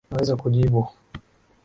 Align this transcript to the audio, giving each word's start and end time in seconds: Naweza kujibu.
Naweza 0.09 0.35
kujibu. 0.41 0.81